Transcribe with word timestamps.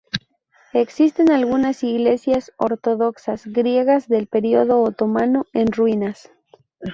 Existen 0.73 1.29
algunas 1.31 1.83
iglesias 1.83 2.51
ortodoxas 2.57 3.45
griegas 3.45 4.07
del 4.07 4.25
periodo 4.25 4.81
otomano 4.81 5.45
en 5.53 5.71
ruinas. 5.71 6.31